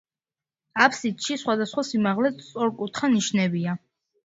აფსიდში, 0.85 1.37
სხვადასხვა 1.43 1.85
სიმაღლეზე, 1.91 2.43
სწორკუთხა 2.49 3.13
ნიშებია. 3.17 3.79